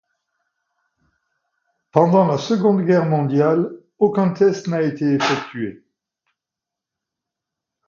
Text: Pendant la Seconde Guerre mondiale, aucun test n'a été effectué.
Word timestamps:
Pendant 1.91 2.25
la 2.25 2.39
Seconde 2.39 2.87
Guerre 2.87 3.05
mondiale, 3.05 3.69
aucun 3.99 4.31
test 4.31 4.67
n'a 4.67 4.81
été 4.81 5.05
effectué. 5.13 5.85